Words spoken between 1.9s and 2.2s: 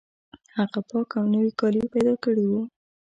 پیدا